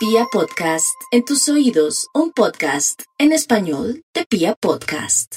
[0.00, 5.36] Pia Podcast, en tus oídos, un podcast en español de Pia Podcast.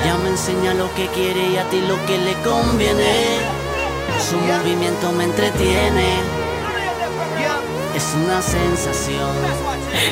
[0.00, 3.38] Ella me enseña lo que quiere y a ti lo que le conviene.
[4.30, 6.14] Su movimiento me entretiene.
[7.96, 9.30] Es una sensación.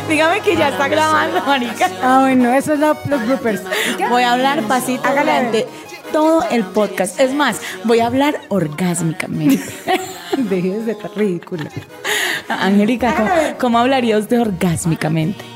[0.08, 1.88] Dígame que ya está grabando, marica.
[2.02, 3.62] Ah, bueno, eso es lo- los bloopers.
[4.08, 5.32] Voy a hablar pasito Hágale.
[5.32, 5.68] durante
[6.12, 7.18] todo el podcast.
[7.18, 9.62] Es más, voy a hablar orgásmicamente.
[10.36, 11.70] Deje de ser ridícula.
[12.48, 15.45] Angélica, ¿cómo, cómo hablaría usted orgásmicamente?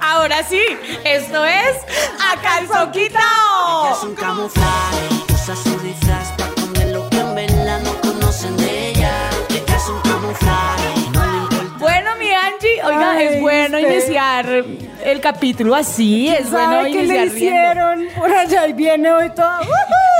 [0.00, 0.60] Ahora sí,
[1.04, 1.76] esto es
[2.20, 3.92] A Calzón Quitao.
[3.92, 5.08] es un camuflaje.
[5.32, 9.12] Usa su disfraz para esconder lo que en verdad no conocen de ella.
[9.50, 11.27] Ella es un camuflaje.
[12.58, 13.84] Angie, oiga, Ay, es bueno sí.
[13.84, 14.64] iniciar
[15.04, 17.36] el capítulo así, es bueno ¿Sabe qué le iniciar riendo.
[17.36, 18.08] hicieron?
[18.18, 19.60] Por allá y viene hoy todo.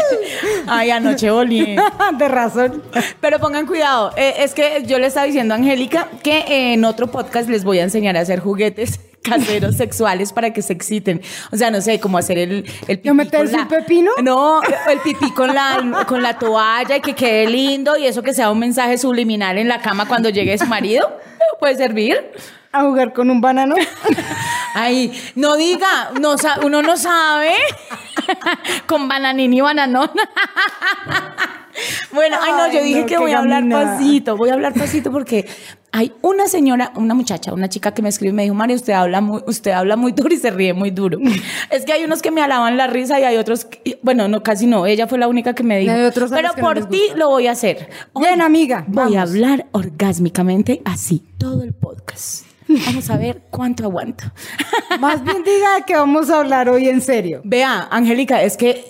[0.68, 1.76] Ay, anoche volí.
[2.18, 2.82] de razón.
[3.20, 7.08] Pero pongan cuidado, eh, es que yo le estaba diciendo a Angélica que en otro
[7.08, 11.20] podcast les voy a enseñar a hacer juguetes caseros sexuales para que se exciten.
[11.52, 13.08] O sea, no sé, cómo hacer el, el pipí.
[13.08, 14.10] ¿No meterse un pepino?
[14.22, 18.34] No, el pipí con la, con la toalla y que quede lindo y eso que
[18.34, 21.18] sea un mensaje subliminal en la cama cuando llegue su marido.
[21.58, 22.32] Puede servir.
[22.70, 23.74] A jugar con un banano.
[24.74, 27.54] Ay, no diga, no, uno no sabe.
[28.86, 30.10] Con bananín y bananón.
[32.12, 35.12] Bueno, ay no, yo dije no, que voy a hablar pasito, voy a hablar pasito
[35.12, 35.46] porque
[35.92, 38.92] hay una señora, una muchacha, una chica que me escribe y me dijo, María, usted
[38.92, 41.18] habla muy, usted habla muy duro y se ríe muy duro.
[41.70, 44.42] es que hay unos que me alaban la risa y hay otros, que- bueno, no,
[44.42, 45.92] casi no, ella fue la única que me dijo.
[46.30, 47.88] Pero no por ti lo voy a hacer.
[48.18, 52.44] Bien, amiga, Voy a hablar orgásmicamente así, todo el podcast.
[52.86, 54.24] Vamos a ver cuánto aguanto.
[55.00, 57.40] Más bien diga que vamos a hablar hoy en serio.
[57.44, 58.84] Vea, Angélica, es que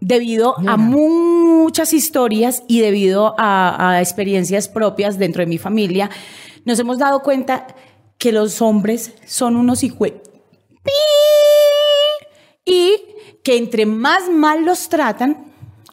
[0.00, 6.10] debido a muchas historias y debido a, a experiencias propias dentro de mi familia,
[6.64, 7.66] nos hemos dado cuenta
[8.18, 10.22] que los hombres son unos hijue...
[12.64, 12.96] Y
[13.42, 15.46] que entre más mal los tratan,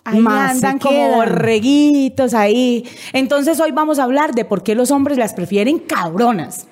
[0.03, 2.85] ahí Más andan como borreguitos ahí.
[3.13, 6.68] Entonces hoy vamos a hablar de por qué los hombres las prefieren cabronas.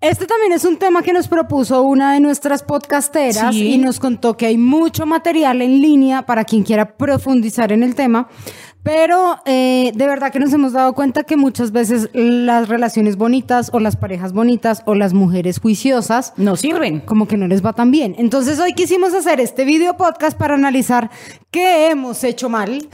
[0.00, 3.74] Este también es un tema que nos propuso una de nuestras podcasteras Sí.
[3.74, 7.94] y nos contó que hay mucho material en línea para quien quiera profundizar en el
[7.94, 8.26] tema.
[8.82, 13.68] Pero eh, de verdad que nos hemos dado cuenta que muchas veces las relaciones bonitas
[13.74, 17.00] o las parejas bonitas o las mujeres juiciosas No sirven.
[17.00, 18.14] como que no les va tan bien.
[18.16, 21.10] Entonces hoy quisimos hacer este video podcast para analizar
[21.50, 22.88] qué hemos hecho mal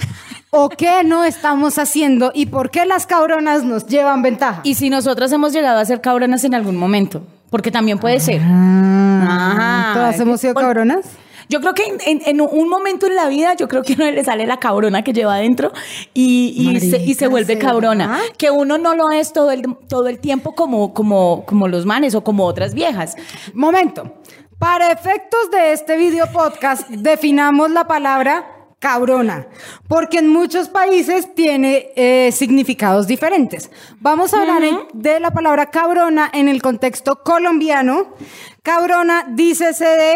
[0.51, 4.61] o qué no estamos haciendo y por qué las cabronas nos llevan ventaja.
[4.65, 8.41] Y si nosotras hemos llegado a ser cabronas en algún momento, porque también puede ser.
[8.45, 9.95] Ah, Ajá.
[9.95, 11.07] ¿Todas hemos sido cabronas?
[11.49, 13.97] Yo creo que en, en- en un momento en la vida, yo creo que a
[13.97, 15.73] uno le sale la cabrona que lleva adentro
[16.13, 18.19] y, y se, y se Marica, vuelve cabrona.
[18.37, 22.17] Que uno no lo es todo el, todo el tiempo como, como, como los manes
[22.17, 23.15] o como otras viejas.
[23.55, 24.15] Momento.
[24.59, 28.47] Para efectos de este video podcast, definamos la palabra
[28.91, 29.49] cabrona,
[29.89, 33.69] porque en muchos países tiene eh, significados diferentes.
[33.99, 38.15] Vamos a hablar en- de la palabra cabrona en el contexto colombiano.
[38.63, 40.15] Cabrona, dícese de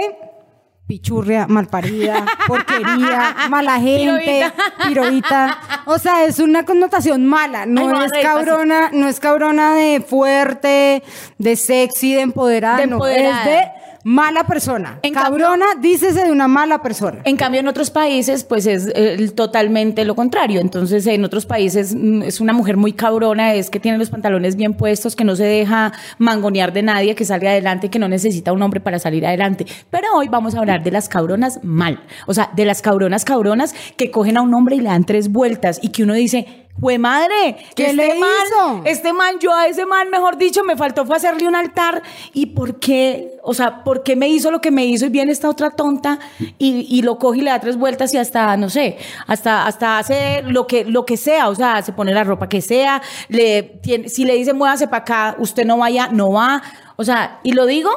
[0.86, 4.53] pichurria, malparida, porquería, mala gente,
[4.87, 5.58] pirovita.
[5.87, 7.66] O sea, es una connotación mala.
[7.66, 11.02] No Ay, es cabrona, no es cabrona de fuerte,
[11.38, 12.78] de sexy, de empoderada.
[12.78, 13.69] De no, es de
[14.05, 14.99] mala persona.
[15.03, 17.21] En cabrona, dícese de una mala persona.
[17.25, 20.61] En cambio, en otros países, pues es eh, totalmente lo contrario.
[20.61, 24.56] Entonces, en otros países mm, es una mujer muy cabrona, es que tiene los pantalones
[24.56, 28.53] bien puestos, que no se deja mangonear de nadie, que sale adelante, que no necesita
[28.53, 29.66] un hombre para salir adelante.
[29.91, 32.00] Pero hoy vamos a hablar de las cabronas mal.
[32.27, 35.31] O sea, de las cabronas cabronas que cogen a un hombre y le dan tres
[35.31, 36.47] vueltas y que uno dice,
[36.81, 37.56] ¡Jue madre!
[37.75, 38.82] ¿Qué este le man, hizo?
[38.87, 42.03] Este man, yo a ese man, mejor dicho, me faltó fue hacerle un altar.
[42.32, 43.38] ¿Y por qué?
[43.43, 46.21] O sea, ¿por qué me hizo lo que me hizo y viene esta otra tonta
[46.59, 49.99] y, y lo coge y le da tres vueltas y hasta, no sé, hasta, hasta
[49.99, 53.64] hace lo que, lo que sea, o sea, se pone la ropa que sea, le,
[53.82, 56.62] tiene- si le dice muévase para acá, usted no vaya, no va.
[56.94, 57.91] O sea, y lo digo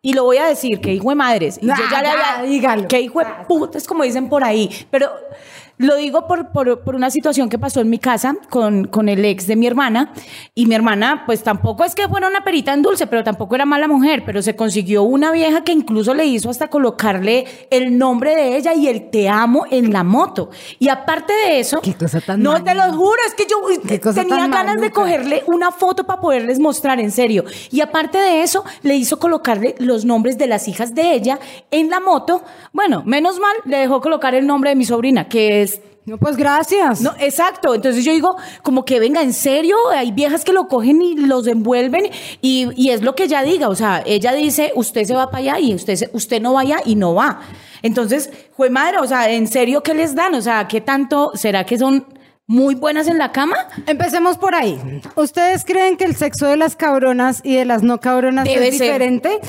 [0.00, 1.58] y lo voy a decir, que hijo de madres.
[1.60, 2.86] Y yo ya le Nah, había, dígalo.
[2.86, 4.70] que hijo de putas, como dicen por ahí.
[4.92, 5.10] Pero
[5.78, 9.24] lo digo por, por, por una situación que pasó en mi casa con, con el
[9.24, 10.12] ex de mi hermana.
[10.54, 13.66] Y mi hermana, pues tampoco es que fuera una perita en dulce, pero tampoco era
[13.66, 14.22] mala mujer.
[14.24, 18.74] Pero se consiguió una vieja que incluso le hizo hasta colocarle el nombre de ella
[18.74, 20.50] y el te amo en la moto.
[20.78, 24.48] Y aparte de eso, Qué cosa tan no te lo juro, es que yo tenía
[24.48, 27.44] ganas de cogerle una foto para poderles mostrar en serio.
[27.70, 31.38] Y aparte de eso, le hizo colocarle los nombres de las hijas de ella
[31.70, 32.42] en la moto.
[32.72, 35.65] Bueno, menos mal, le dejó colocar el nombre de mi sobrina, que es
[36.06, 37.00] No, pues gracias.
[37.00, 37.74] No, exacto.
[37.74, 41.46] Entonces yo digo, como que venga, en serio, hay viejas que lo cogen y los
[41.48, 42.04] envuelven
[42.40, 43.68] y, y es lo que ella diga.
[43.68, 46.78] O sea, ella dice, usted se va para allá y usted, se- usted no vaya
[46.84, 47.40] y no va.
[47.82, 50.34] Entonces, fue madre, o sea, en serio, ¿qué les dan?
[50.36, 51.32] O sea, ¿qué tanto?
[51.34, 52.06] ¿Será que son
[52.46, 53.56] muy buenas en la cama?
[53.88, 54.78] Empecemos por ahí.
[55.16, 58.78] ¿Ustedes creen que el sexo de las cabronas y de las no cabronas Debe es
[58.78, 58.86] ser.
[58.86, 59.40] diferente?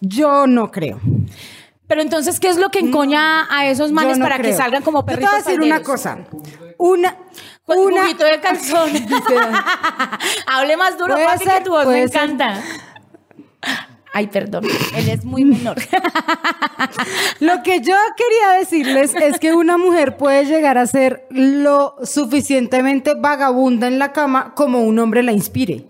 [0.00, 0.98] Yo no creo.
[1.86, 4.82] Pero entonces, ¿qué es lo que encoña a esos manes Yo no para que salgan
[4.82, 6.18] como Yo perritos te voy a decir una cosa.
[6.78, 7.16] Una,
[7.64, 8.90] Con una, juguito de calzón.
[10.46, 12.22] Hable más duro, papi, que ser, tu voz me ser.
[12.22, 12.60] encanta.
[14.12, 15.76] Ay, perdón, él es muy menor.
[17.40, 23.12] Lo que yo quería decirles es que una mujer puede llegar a ser lo suficientemente
[23.14, 25.84] vagabunda en la cama como un hombre la inspire.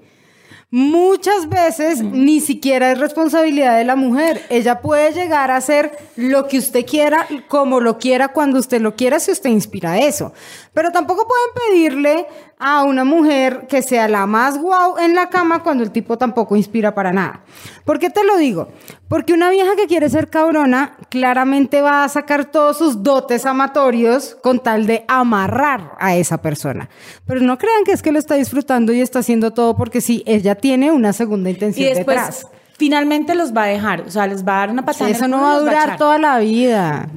[0.69, 4.43] Muchas veces ni siquiera es responsabilidad de la mujer.
[4.51, 8.97] Ella puede llegar a hacer lo que usted quiera, como lo quiera, cuando usted lo
[8.97, 10.33] quiera, si usted inspira eso.
[10.73, 12.27] Pero tampoco pueden pedirle
[12.59, 16.57] a una mujer que sea la más guau en la cama cuando el tipo tampoco
[16.57, 17.45] inspira para nada.
[17.85, 18.69] ¿Por qué te lo digo?
[19.09, 24.37] Porque una vieja que quiere ser cabrona claramente va a sacar todos sus dotes amatorios
[24.43, 26.89] con tal de amarrar a esa persona.
[27.27, 30.23] Pero no crean que es que lo está disfrutando y está haciendo todo porque sí,
[30.27, 32.47] ella tiene una segunda Y intención después, detrás.
[32.79, 34.03] finalmente los va a dejar.
[34.03, 35.11] O sea, les va a dar una patada.
[35.11, 37.09] Eso no y va a durar toda la vida.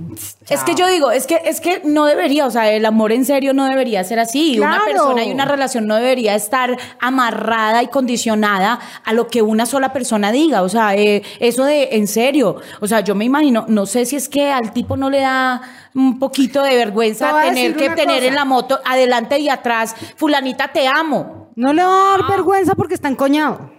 [0.49, 3.23] Es que yo digo, es que, es que no debería, o sea, el amor en
[3.23, 4.59] serio no debería ser así.
[4.59, 9.65] Una persona y una relación no debería estar amarrada y condicionada a lo que una
[9.67, 10.63] sola persona diga.
[10.63, 12.57] O sea, eh, eso de en serio.
[12.79, 15.61] O sea, yo me imagino, no sé si es que al tipo no le da
[15.93, 18.27] un poquito de vergüenza tener que tener cosa.
[18.27, 21.48] en la moto adelante y atrás, fulanita te amo.
[21.59, 23.69] No le va a dar vergüenza porque está encoñado.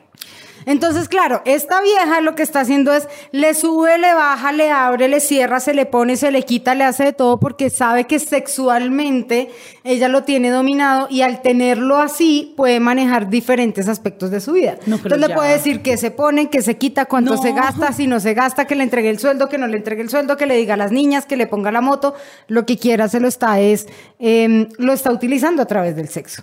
[0.67, 5.09] Entonces, claro, esta vieja lo que está haciendo es le sube, le baja, le abre,
[5.09, 8.19] le cierra, se le pone, se le quita, le hace de todo porque sabe que
[8.19, 9.49] sexualmente
[9.83, 14.77] ella lo tiene dominado y al tenerlo así puede manejar diferentes aspectos de su vida.
[14.85, 17.43] No, Entonces le puede decir que se pone, que se quita, cuánto No.
[17.43, 20.03] se gasta, si no se gasta, que le entregue el sueldo, que no le entregue
[20.03, 22.15] el sueldo, que le diga a las niñas, que le ponga la moto,
[22.47, 23.87] lo que quiera se lo está es,
[24.19, 26.43] em, lo está utilizando a través del sexo.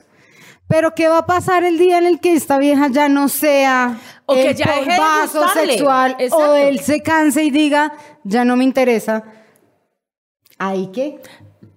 [0.68, 4.00] Pero ¿qué va a pasar el día en el que esta vieja ya no sea
[4.26, 5.74] O que el ya deje de polvazo gustarle?
[5.74, 7.94] sexual o él se canse y diga,
[8.24, 9.24] ya no me interesa?
[10.58, 11.22] ¿Ahí qué?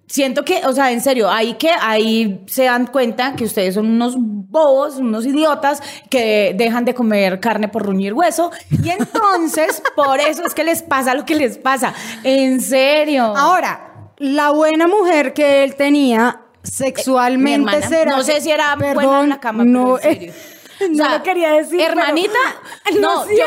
[0.07, 3.85] Siento que, o sea, en serio, ahí que ahí se dan cuenta que ustedes son
[3.85, 10.19] unos bobos, unos idiotas que dejan de comer carne por ruñir hueso y entonces por
[10.19, 11.93] eso es que les pasa lo que les pasa.
[12.25, 13.23] En serio.
[13.37, 18.11] Ahora, la buena mujer que él tenía sexualmente hermana, será...
[18.17, 20.33] No sé si era buena en Perdón, la cama, no, pero en serio.
[20.33, 22.37] eh, no lo quería decir, Hermanita,
[22.99, 23.45] no, yo creo,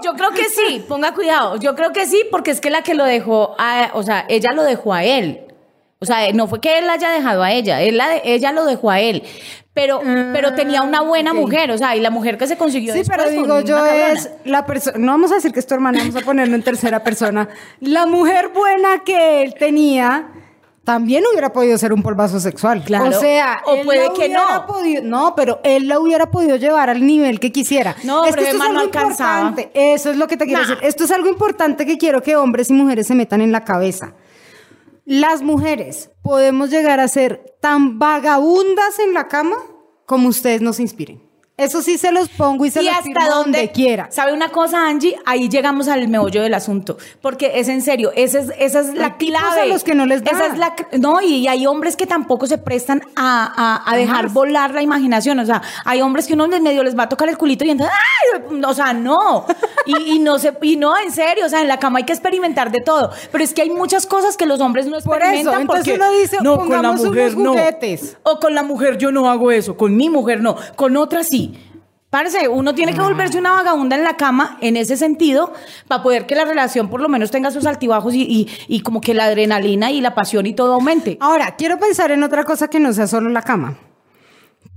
[0.00, 1.56] que, yo creo que sí, ponga cuidado.
[1.56, 4.52] Yo creo que sí, porque es que la que lo dejó, a, o sea, ella
[4.52, 5.42] lo dejó a él.
[5.98, 8.64] O sea, no fue que él la haya dejado a ella, él la ella lo
[8.66, 9.22] dejó a él.
[9.72, 10.00] Pero,
[10.32, 11.36] pero tenía una buena ok.
[11.38, 14.12] mujer, o sea, y la mujer que se consiguió Sí, después pero digo yo cabrona.
[14.12, 16.62] es la persona, no vamos a decir que es tu hermana, vamos a ponerlo en
[16.62, 17.48] tercera persona.
[17.80, 20.28] La mujer buena que él tenía
[20.86, 22.84] también hubiera podido ser un polvazo sexual.
[22.84, 23.08] Claro.
[23.08, 24.66] O sea, O él puede la que no.
[24.68, 27.96] podido- no, pero él la hubiera podido llevar al nivel que quisiera.
[28.04, 29.70] No, es pero que esto es algo no importante.
[29.74, 30.68] Eso es lo que te quiero Nah.
[30.68, 30.84] decir.
[30.84, 34.14] Esto es algo importante que quiero que hombres y mujeres se metan en la cabeza.
[35.04, 39.56] Las mujeres podemos llegar a ser tan vagabundas en la cama
[40.06, 41.25] como ustedes nos inspiren.
[41.58, 44.08] Eso sí se los pongo y se y los hasta firmo donde donde quiera.
[44.10, 45.16] ¿Sabe una cosa, Angie?
[45.24, 46.98] Ahí llegamos al meollo del asunto.
[47.22, 49.60] Porque es en serio, esa es, esa es la Hay clave.
[49.62, 50.32] a los que no les da.
[50.32, 53.46] Esa es la, no, y hay hombres que tampoco se prestan a,
[53.86, 55.38] a- a dejar volar la imaginación.
[55.38, 57.70] O sea, hay hombres que uno les medio les va a tocar el culito y
[57.70, 57.96] entonces,
[58.36, 58.62] ¡ay!
[58.62, 59.46] O sea, no.
[59.86, 62.12] Y, y no se, y no, en serio, o sea, en la cama hay que
[62.12, 63.12] experimentar de todo.
[63.32, 65.52] Pero es que hay muchas cosas que los hombres no Por experimentan.
[65.54, 67.50] eso, entonces porque, uno dice, no, con la pongamos mujer unos no.
[67.52, 68.16] juguetes.
[68.24, 71.45] O con la mujer yo no hago eso, con mi mujer no, con otra sí.
[72.10, 75.52] Parce, uno tiene que volverse una vagabunda en la cama en ese sentido
[75.88, 79.00] para poder que la relación por lo menos tenga sus altibajos y, y- y como
[79.00, 81.18] que la adrenalina y la pasión y todo aumente.
[81.20, 83.78] Ahora, quiero pensar en otra cosa que no sea solo la cama.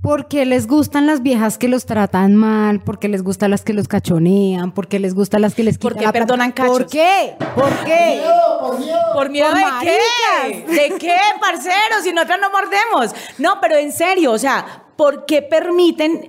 [0.02, 3.86] Porque les gustan las viejas que los tratan mal, porque les gustan las que los
[3.86, 6.26] cachonean, porque les gustan las que les ¿Por quitan qué la plata.
[6.26, 6.78] perdonan cachos?
[6.78, 7.36] ¿Por qué?
[7.54, 8.22] ¿Por qué?
[9.14, 10.64] ¿Por miedo Por de qué?
[10.72, 12.02] ¿De qué, parceros?
[12.02, 13.14] Si nosotras no mordemos.
[13.38, 16.28] No, pero en serio, o sea, ¿por qué permiten...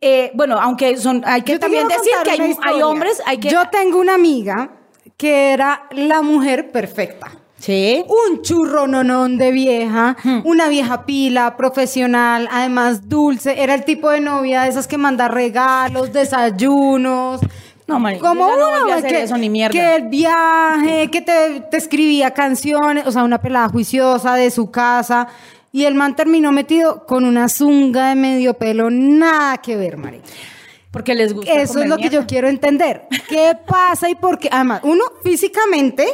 [0.00, 2.30] eh, bueno, aunque son, hay que Yo también decir que
[2.62, 3.48] hay, hombres, hay que...
[3.48, 4.70] Yo tengo una amiga
[5.16, 7.30] que era la mujer perfecta.
[7.58, 8.04] Sí.
[8.06, 13.62] Un churro nonón de vieja, una vieja pila, profesional, además dulce.
[13.62, 17.40] Era el tipo de novia de esas que manda regalos, desayunos,
[17.86, 19.72] No, marica, Como no uno, que, eso ni mierda.
[19.72, 24.70] que el viaje, que te, te escribía canciones, o sea, una pelada juiciosa de su
[24.70, 25.28] casa.
[25.76, 30.24] Y el man terminó metido con una zunga de medio pelo, nada que ver, marica.
[30.90, 33.06] Porque les gusta Eso es lo que yo quiero entender.
[33.28, 34.48] ¿Qué pasa y por qué?
[34.50, 36.06] Además, uno, físicamente,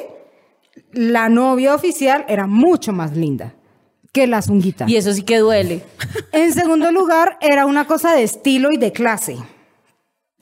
[0.91, 3.55] la novia oficial era mucho más linda
[4.11, 4.87] que la zunguita.
[4.89, 5.85] Y eso sí que duele.
[6.33, 9.37] En segundo lugar, era una cosa de estilo y de clase.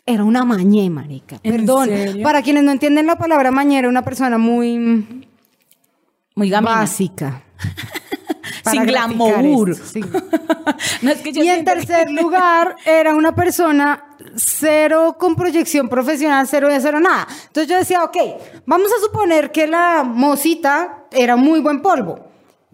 [0.06, 1.40] Era una mañé, marica.
[1.42, 1.90] ¿En Perdón.
[1.90, 2.22] serio?
[2.22, 4.78] Para quienes no entienden la palabra mañé, era una persona muy
[6.34, 6.70] Muy gamina.
[6.76, 7.42] básica.
[8.68, 9.70] Sin glamour.
[9.70, 10.00] esto, sí.
[11.02, 14.04] no, es que yo Y en que- tercer lugar, era una persona
[14.36, 17.26] cero con proyección profesional, cero de cero nada.
[17.46, 18.16] Entonces yo decía, ok,
[18.66, 22.26] vamos a suponer que la mocita era muy buen polvo.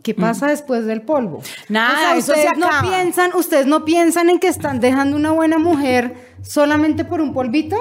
[0.02, 1.38] ¿Qué pasa después del polvo?
[1.38, 1.72] Mm.
[1.72, 5.58] Nada, eso se ustedes no piensan, ustedes no piensan en que están dejando una buena
[5.58, 7.76] mujer solamente por un polvito.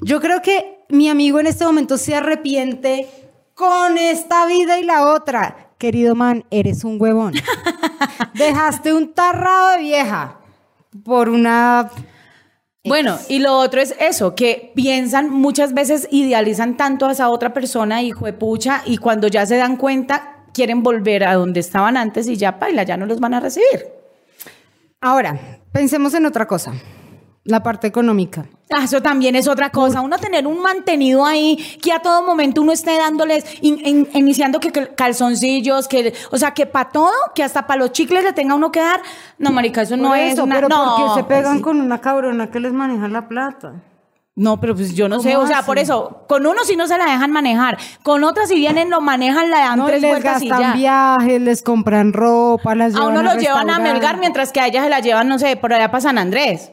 [0.00, 3.06] Yo creo que mi amigo en este momento se arrepiente
[3.54, 5.65] con esta vida y la otra.
[5.78, 7.34] Querido man, eres un huevón.
[8.34, 10.38] Dejaste un tarrado de vieja
[11.04, 11.90] por una...
[12.84, 17.52] Bueno, y lo otro es eso, que piensan muchas veces, idealizan tanto a esa otra
[17.52, 21.96] persona, hijo de pucha, y cuando ya se dan cuenta, quieren volver a donde estaban
[21.96, 23.86] antes y ya paila, ya no los van a recibir.
[25.00, 26.74] Ahora, pensemos en otra cosa.
[27.42, 28.48] La parte económica.
[28.82, 30.00] Eso también es otra cosa.
[30.00, 34.58] Uno tener un mantenido ahí que a todo momento uno esté dándoles, in- in- iniciando
[34.58, 38.32] que, que calzoncillos, que, o sea, que para todo, que hasta para los chicles le
[38.32, 39.00] tenga uno que dar.
[39.38, 40.56] No, marica, eso no Por es eso, una.
[40.56, 41.62] pero no, ¿por qué se pegan sí.
[41.62, 43.74] con una cabrona que les maneja la plata?
[44.34, 45.66] No, pero pues yo no sé, ¿Cómo o sea, hacen?
[45.66, 49.00] por eso, con uno sí no se la dejan manejar, con otras si vienen lo
[49.00, 50.76] manejan, la dan No tres les vueltas y gastan ya.
[50.76, 53.78] viajes, les compran ropa, las A llevan uno lo llevan a.
[53.78, 56.70] Melgar mientras que a ella se la llevan, no sé, por allá para San Andrés.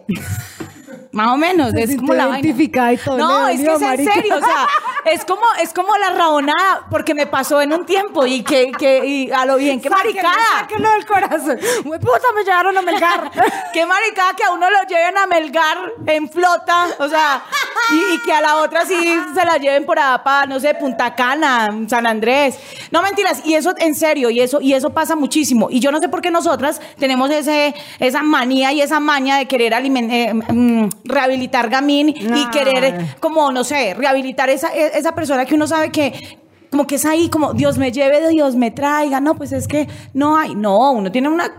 [1.13, 2.47] Más o menos, Se es como la vaina.
[2.49, 4.67] y todo, No, es que es en serio, o sea,
[5.05, 9.05] es como, es como la rabonada, porque me pasó en un tiempo y que, que
[9.05, 10.59] y a lo bien, qué Sáquenlo, maricada.
[10.59, 11.59] sáquenlo del corazón.
[11.83, 13.31] Güey, puta, me llevaron a Melgar.
[13.73, 15.77] Qué maricada que a uno lo lleven a Melgar
[16.07, 17.43] en flota, o sea,
[17.91, 18.95] y, y que a la otra sí
[19.33, 22.57] se la lleven por allá para, no sé, Punta Cana, San Andrés.
[22.91, 25.67] No mentiras, y eso en serio, y eso, y eso pasa muchísimo.
[25.69, 29.45] Y yo no sé por qué nosotras tenemos ese, esa manía y esa maña de
[29.47, 35.45] querer eh, mm, rehabilitar gamín y querer, como, no sé, rehabilitar esa, e- esa persona
[35.45, 36.39] que uno sabe que.
[36.69, 39.19] Como que es ahí, como Dios me lleve, Dios me traiga.
[39.19, 40.55] No, pues es que no hay.
[40.55, 41.53] No, uno tiene una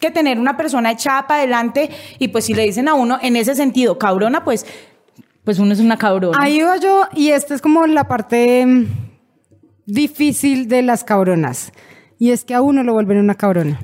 [0.00, 3.36] que tener una persona echada para adelante y pues si le dicen a uno en
[3.36, 4.66] ese sentido cabrona, pues,
[5.46, 6.36] pues uno es una cabrona.
[6.40, 8.86] Ahí iba yo, y esta es como la parte mm,
[9.86, 11.72] difícil de las cabronas.
[12.18, 13.78] Y es que a uno lo vuelven una cabrona.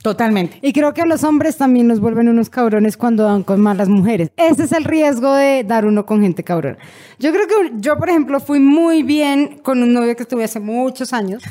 [0.00, 0.60] Totalmente.
[0.62, 3.88] Y creo que a los hombres también nos vuelven unos cabrones cuando dan con malas
[3.88, 4.30] mujeres.
[4.36, 6.78] Ese es el riesgo de dar uno con gente cabrona.
[7.18, 10.60] Yo creo que yo, por ejemplo, fui muy bien con un novio que estuve hace
[10.60, 11.42] muchos años.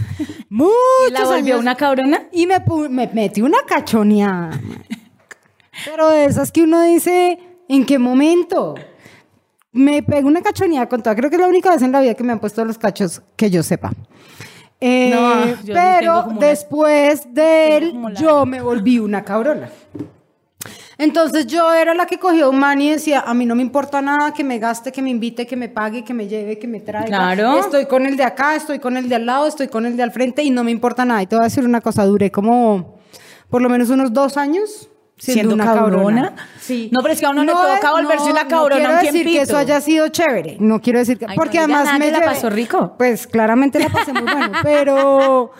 [0.48, 0.72] Muchos
[1.10, 1.60] ¿Y la volvió años.
[1.60, 2.24] una cabrona?
[2.32, 4.52] Y me, me metí una cachoneada.
[5.84, 8.76] Pero de esas que uno dice, ¿en qué momento?
[9.78, 11.16] Me pego una cachoneada con toda.
[11.16, 13.22] Creo que es la única vez en la vida que me han puesto los cachos
[13.36, 13.92] que yo sepa.
[14.80, 19.70] Eh, No, yo pero después de él, la- yo me volví una cabrona.
[21.00, 24.02] Entonces yo era la que cogía un man y decía, a mí no me importa
[24.02, 26.80] nada que me gaste, que me invite, que me pague, que me lleve, que me
[26.80, 27.06] traiga.
[27.06, 27.60] Claro.
[27.60, 30.02] Estoy con el de acá, estoy con el de al lado, estoy con el de
[30.04, 31.22] al frente y no me importa nada.
[31.22, 32.96] Y te voy a decir una cosa, duré como
[33.50, 36.22] por lo menos unos dos años siendo, ¿Siendo una cabrona?
[36.22, 36.36] cabrona.
[36.60, 36.90] Sí.
[36.94, 39.12] No, pero es que a uno le toca volverse una cabrona No quiero un decir
[39.26, 39.44] que tiempito.
[39.44, 40.58] eso haya sido chévere.
[40.60, 41.26] No quiero decir que...
[41.26, 42.96] Ay, no porque diga además nada, me que la llevé- pasó rico.
[42.98, 45.52] Pues claramente la pasé muy bueno, pero...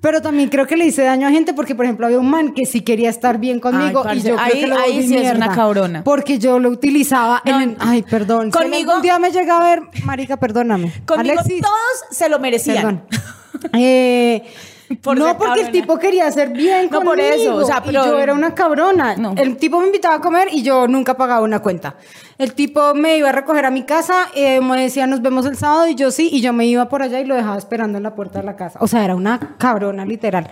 [0.00, 2.54] Pero también creo que le hice daño a gente porque, por ejemplo, había un man
[2.54, 4.92] que sí quería estar bien conmigo Ay, y yo parce, creo que ahí- lo ahí
[5.02, 6.04] sí es una mierda, cabrona.
[6.04, 7.70] Porque yo lo utilizaba No, en...
[7.70, 8.52] el- Ay, perdón.
[8.52, 9.82] Si conmigo- algún día me llega a ver...
[10.04, 10.92] Marica, perdóname.
[11.04, 12.76] Conmigo Alexis, todos se lo merecían.
[12.76, 13.02] Perdón.
[13.72, 14.44] Eh,
[15.02, 17.12] Por no, porque el tipo quería ser bien No, conmigo.
[17.12, 19.16] por eso, o sea, y pero- yo era una cabrona.
[19.16, 19.34] No.
[19.36, 21.96] El tipo me invitaba a comer y yo nunca pagaba una cuenta.
[22.38, 25.56] El tipo me iba a recoger a mi casa, eh, me decía nos vemos el
[25.56, 28.04] sábado y yo sí, y yo me iba por allá y lo dejaba esperando en
[28.04, 28.78] la puerta de la casa.
[28.80, 30.48] O sea, era una cabrona literal.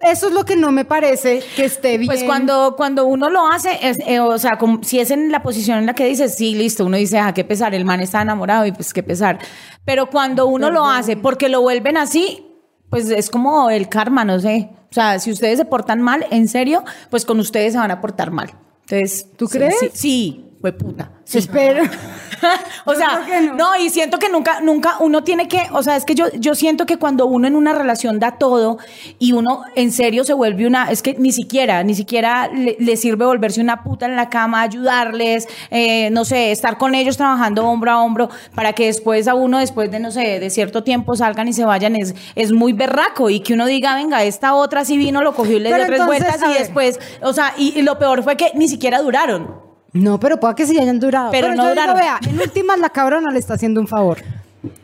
[0.00, 2.06] Eso es lo que no me parece que esté bien.
[2.10, 5.42] Pues cuando, cuando uno lo hace, es, eh, o sea, como si es en la
[5.42, 8.22] posición en la que dices, sí, listo, uno dice, ah, qué pesar, el man está
[8.22, 9.38] enamorado y pues qué pesar.
[9.84, 12.46] Pero cuando uno lo hace porque lo vuelven así,
[12.90, 14.70] pues es como el karma, no sé.
[14.90, 18.00] O sea, si ustedes se portan mal, en serio, pues con ustedes se van a
[18.00, 18.50] portar mal.
[18.82, 19.78] Entonces, ¿Tú crees?
[19.78, 21.10] Sí, sí, fue puta.
[21.32, 21.84] Espero.
[22.84, 23.54] o Yo sea, no.
[23.54, 23.76] no.
[23.76, 26.84] y siento que nunca, nunca uno tiene que, o sea, es que yo, yo siento
[26.84, 28.78] que cuando uno en una relación da todo
[29.18, 32.96] y uno en serio se vuelve una, es que ni siquiera, ni siquiera le, le
[32.98, 37.66] sirve volverse una puta en la cama, ayudarles, eh, no sé, estar con ellos trabajando
[37.66, 41.16] hombro a hombro para que después a uno, después de, no sé, de cierto tiempo
[41.16, 44.84] salgan y se vayan, es, es muy berraco y que uno diga, venga, esta otra
[44.84, 47.82] sí vino, lo cogió y le dio tres vueltas y después, o sea, y, y
[47.82, 49.69] lo peor fue que ni siquiera duraron.
[49.92, 51.30] No, pero pueda que sí hayan durado.
[51.30, 51.96] Pero no yo digo, duraron.
[51.96, 54.18] vea, en últimas la cabrona le está haciendo un favor.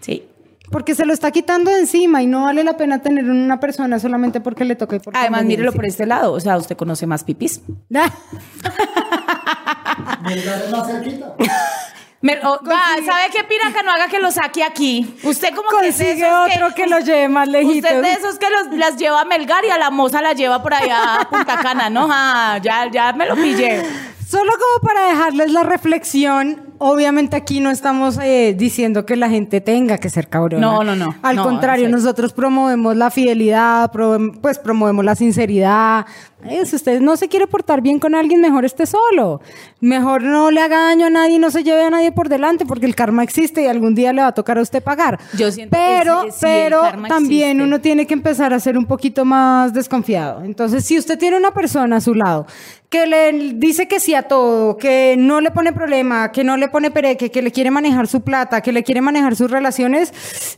[0.00, 0.25] Sí.
[0.70, 4.00] Porque se lo está quitando de encima y no vale la pena tener una persona
[4.00, 4.98] solamente porque le toque.
[4.98, 7.60] por Además, mírelo por este lado, o sea, usted conoce más pipis.
[10.25, 11.34] Melgar es más cerquita.
[12.22, 15.16] Me- o- va, ¿Sabe qué piraca no haga que lo saque aquí?
[15.22, 17.90] Usted como que es Consigue otro que lo lleve más lejitos.
[17.92, 20.62] Usted de esos que los- las lleva a Melgar y a la moza la lleva
[20.62, 22.08] por allá a Punta Cana, ¿no?
[22.10, 23.82] Ah, ya, ya me lo pillé.
[24.28, 29.61] Solo como para dejarles la reflexión, obviamente aquí no estamos eh, diciendo que la gente
[29.61, 30.61] tenga que ser cabrona.
[30.66, 31.14] No, no, no.
[31.23, 33.90] Al No, contrario, nosotros promovemos la fidelidad,
[34.40, 36.06] pues promovemos la sinceridad.
[36.45, 39.40] Eh, si usted no se quiere portar bien con alguien, mejor esté solo.
[39.80, 42.87] Mejor no le haga daño a nadie no se lleve a nadie por delante porque
[42.87, 45.18] el karma existe y algún día le va a tocar a usted pagar.
[45.37, 47.64] Yo siento- pero, sí, pero también existe.
[47.64, 50.42] uno tiene que empezar a ser un poquito más desconfiado.
[50.45, 52.47] Entonces, si usted tiene una persona a su lado
[52.88, 56.65] que le dice que sí a todo, que no le pone problema, que no le
[56.70, 60.12] pone pereque, que le quiere manejar su plata, que le quiere manejar sus relaciones,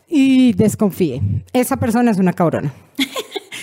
[0.09, 1.21] y desconfíe.
[1.53, 2.73] Esa persona es una cabrona.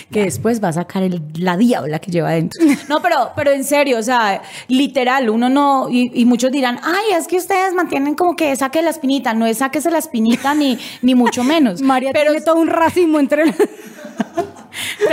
[0.08, 2.64] Que después va a sacar el- la diabla que lleva adentro.
[2.88, 7.16] No, pero, pero en serio, o sea, literal, uno no, y, y muchos dirán, ay,
[7.18, 9.34] es que ustedes mantienen como que saque la espinita.
[9.34, 11.82] No es sáquese la espinita ni, ni mucho menos.
[11.82, 13.44] María pero tiene todo un racimo entre...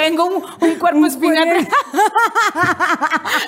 [0.03, 1.47] tengo un, un cuerpo espinal.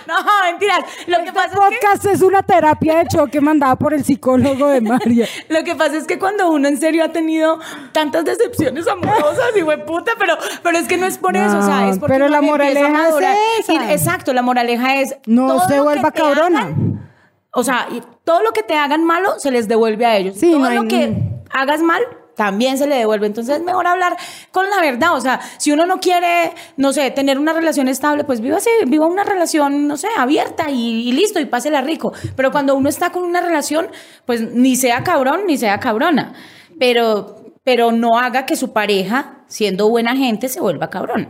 [0.07, 0.79] no, mentiras.
[1.07, 1.57] Lo que pasa es que...
[1.57, 5.27] podcast es una terapia de choque mandada por el psicólogo de María.
[5.49, 7.59] Lo que pasa es que cuando uno en serio ha tenido
[7.91, 11.61] tantas decepciones amorosas y güey puta, pero, pero es que no es por eso, o
[11.61, 13.15] sea, es porque pero la moraleja es
[13.59, 13.73] esa.
[13.73, 16.61] Y- exacto, la moraleja es No se vuelva cabrona.
[16.61, 17.09] hagan,
[17.51, 20.35] o sea, y todo lo que te hagan malo se les devuelve a ellos.
[20.37, 21.13] Sí, todo no hay- lo que
[21.51, 22.01] hagas mal
[22.35, 23.27] también se le devuelve.
[23.27, 24.15] Entonces es mejor hablar
[24.51, 25.15] con la verdad.
[25.15, 29.05] O sea, si uno no quiere, no sé, tener una relación estable, pues vívase, viva
[29.05, 32.13] una relación, no sé, abierta y, y listo, y pásela rico.
[32.35, 33.87] Pero cuando uno está con una relación,
[34.25, 36.33] pues ni sea cabrón ni sea cabrona.
[36.79, 41.29] Pero, pero no haga que su pareja, siendo buena gente, se vuelva cabrona.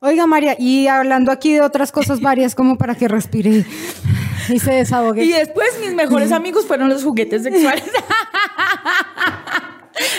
[0.00, 3.64] Oiga, María, y hablando aquí de otras cosas varias, como para que respire
[4.48, 5.24] y se desahogue.
[5.24, 7.84] Y después mis mejores amigos fueron los juguetes sexuales.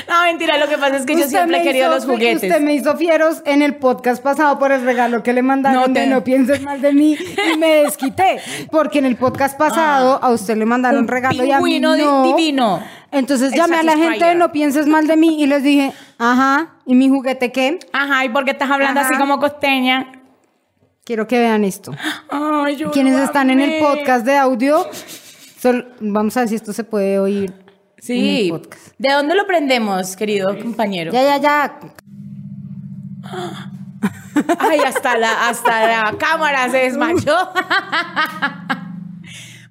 [0.09, 2.43] no, mentira, lo que pasa es que yo siempre he querido los juguetes.
[2.43, 5.93] Usted me hizo fieros en el podcast pasado por el regalo que le mandaron No
[5.93, 7.17] te- de No pienses mal de mí
[7.53, 8.39] y me desquité.
[8.71, 11.95] Porque en el podcast pasado a usted le mandaron Un regalo y a mí no.
[12.23, 12.81] divino.
[13.11, 14.35] Entonces llamé a la gente de.
[14.35, 17.79] No pienses mal de mí y les dije, ajá, ¿y mi juguete qué?
[17.93, 19.09] Ajá, ¿y por qué estás hablando Ajá.
[19.09, 20.11] así como costeña?
[21.05, 21.93] Quiero que vean esto.
[22.29, 24.85] Ay, yo Quienes están en el podcast de audio,
[26.01, 27.53] vamos a ver si esto se puede oír.
[27.97, 28.45] En Sí.
[28.51, 28.87] el podcast.
[28.97, 31.11] ¿De dónde lo prendemos, querido compañero?
[31.11, 31.79] Ya, ya, ya.
[34.59, 37.35] Ay, hasta la, hasta la cámara se desmayó.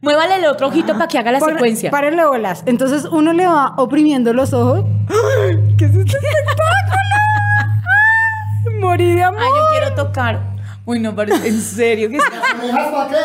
[0.03, 1.91] Muévale el otro ojito para que haga la Pon- secuencia.
[1.91, 2.63] Párenle bolas.
[2.67, 4.85] Entonces uno le va oprimiendo los ojos.
[5.79, 6.97] ¿Qué es este espectáculo?
[8.81, 9.41] Morí de amor.
[9.43, 10.56] Ay, yo quiero tocar.
[10.87, 12.09] Uy, no, pero en serio.
[12.09, 12.23] ¿qué es?
[12.23, 13.17] ¿Orejas para qué?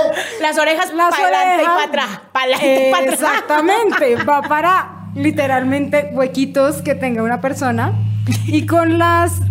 [0.41, 2.21] Las orejas Las para adelante y para atrás.
[2.33, 3.19] Para adelante y para atrás.
[3.21, 4.15] Exactamente.
[4.25, 7.93] Va para literalmente huequitos que tenga una persona.
[8.47, 9.41] Y con las.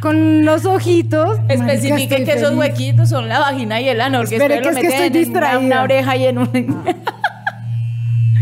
[0.00, 1.38] Con los ojitos.
[1.40, 4.18] Marica, Especifique estoy que esos huequitos son la vagina y el ano.
[4.18, 5.58] Porque Espere, que lo es que meten estoy en una- distraída.
[5.66, 6.84] Una, oreja y en un...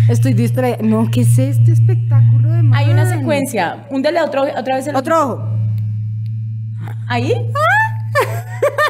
[0.09, 0.79] Estoy distraída.
[0.83, 3.19] No, ¿qué es este espectáculo de Hay una man?
[3.19, 3.87] secuencia.
[3.91, 5.49] Húndele otro, otra vez el Otro ojo.
[7.09, 7.35] ¿Ahí?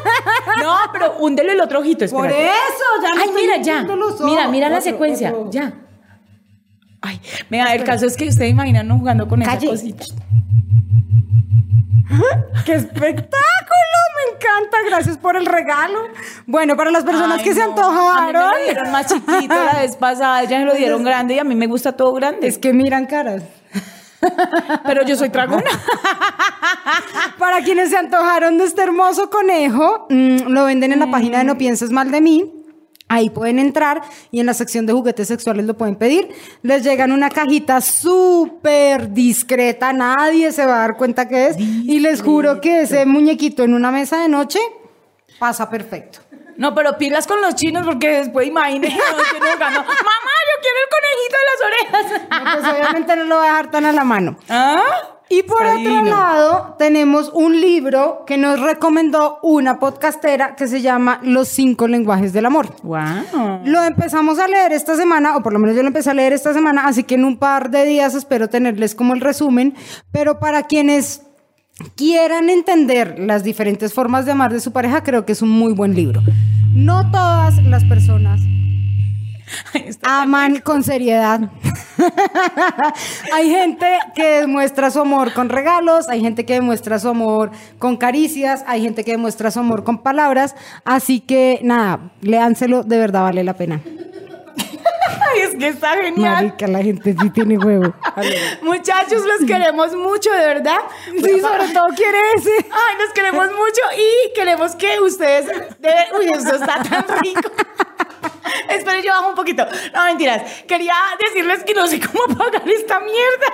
[0.63, 2.05] No, pero húndele el otro ojito.
[2.09, 3.73] Por eso, ya me Ay, mira, ya.
[3.79, 4.25] hundiendo los ojos.
[4.25, 5.29] Mira, mira la Otro, secuencia.
[5.33, 5.51] otro.
[5.51, 5.73] Ya.
[7.01, 9.67] Ay, mira, el caso es que ustedes imaginan jugando con Calle.
[9.67, 10.05] esa cosita.
[12.65, 13.97] ¡Qué espectáculo!
[14.15, 14.77] Me encanta.
[14.87, 15.99] Gracias por el regalo.
[16.45, 17.67] Bueno, para las personas Ay, que se no.
[17.71, 18.43] antojaron.
[18.43, 20.41] A mí me lo dieron más chiquito la vez pasada.
[20.43, 22.47] Ellas me lo dieron grande y a mí me gusta todo grande.
[22.47, 23.43] Es que miran caras.
[24.85, 25.69] Pero yo soy tragona.
[27.37, 31.43] Para quienes se antojaron de este hermoso conejo, mm, lo venden en la página de
[31.43, 32.53] No Pienses Mal de Mí.
[33.09, 34.01] Ahí pueden entrar
[34.31, 36.29] y en la sección de juguetes sexuales lo pueden pedir.
[36.61, 41.57] Les llega en una cajita súper discreta, nadie se va a dar cuenta que es.
[41.57, 44.59] Y les juro que ese muñequito en una mesa de noche
[45.39, 46.19] pasa perfecto.
[46.57, 49.79] No, pero pilas con los chinos porque después imagínense los chinos jugando.
[49.81, 52.61] Mamá, el conejito de las orejas.
[52.61, 54.37] Pues obviamente no lo voy a dejar tan a la mano.
[54.49, 54.83] ¿Ah?
[55.29, 60.81] Y por Está otro lado, tenemos un libro que nos recomendó una podcastera que se
[60.81, 62.69] llama Los cinco lenguajes del amor.
[62.81, 63.61] Wow.
[63.65, 66.31] Lo empezamos a leer esta semana, o por lo menos yo lo empecé a leer
[66.31, 69.75] esta semana, así que en un par de días espero tenerles como el resumen.
[70.13, 71.26] Pero para quienes
[71.95, 75.73] quieran entender las diferentes formas de amar de su pareja, creo que es un muy
[75.73, 76.21] buen libro.
[76.73, 78.41] No todas las personas
[80.03, 81.49] aman con seriedad.
[83.33, 87.97] hay gente que demuestra su amor con regalos, hay gente que demuestra su amor con
[87.97, 90.55] caricias, hay gente que demuestra su amor con palabras.
[90.85, 93.81] Así que nada, léanselo, de verdad vale la pena.
[95.33, 96.33] Ay, es que está genial.
[96.45, 97.93] Marica, la gente sí tiene huevo.
[98.61, 100.79] Muchachos, los queremos mucho, de verdad.
[101.05, 102.51] Sí, sobre todo quiere ese.
[102.71, 105.45] Ay, los queremos mucho y queremos que ustedes.
[105.79, 107.51] de- Uy, esto está tan rico.
[108.69, 109.65] Esperen, yo bajo un poquito.
[109.93, 110.63] No, mentiras.
[110.67, 113.47] Quería decirles que no sé cómo pagar esta mierda.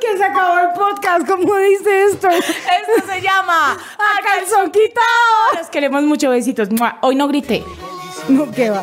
[0.00, 2.28] Que se acabó el podcast, ¿cómo dice esto?
[2.28, 5.58] Esto se llama A Calzón Quitado.
[5.58, 6.68] Los queremos mucho, besitos.
[7.02, 7.62] Hoy no grité.
[8.28, 8.82] No, ¿qué va?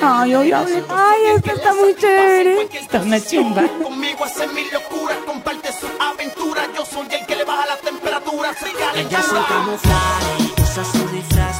[0.00, 0.82] Ay, hoy hablé.
[0.88, 2.68] Ay, esto está muy chévere.
[2.72, 3.62] Está una chimba.
[3.82, 6.62] Conmigo hace mil locuras, comparte su aventura.
[6.76, 11.08] Yo soy el que le baja la temperatura, soy Ella es un camuflaje, usa su
[11.08, 11.51] disfraz